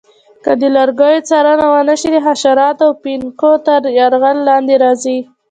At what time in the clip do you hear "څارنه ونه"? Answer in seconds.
1.29-1.95